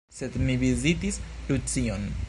Sed 0.19 0.37
mi 0.47 0.55
vizitis 0.63 1.21
Lucion. 1.53 2.11